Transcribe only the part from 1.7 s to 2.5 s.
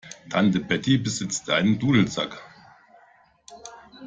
Dudelsack.